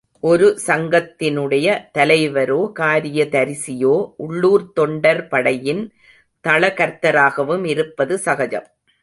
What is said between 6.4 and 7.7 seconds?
தளகர்த்தராகவும்